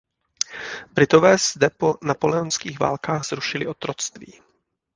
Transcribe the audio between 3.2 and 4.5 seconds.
zrušili otroctví.